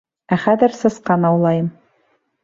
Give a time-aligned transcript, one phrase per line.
[0.35, 1.67] Ә хәҙер сысҡан аулайым.